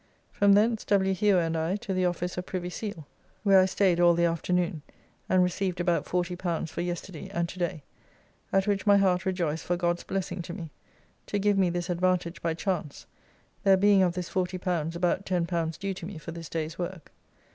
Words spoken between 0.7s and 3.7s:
W. Hewer and I to the office of Privy Seal, where I